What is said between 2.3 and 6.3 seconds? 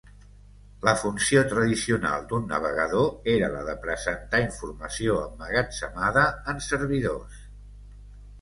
d'un navegador era la de presentar informació emmagatzemada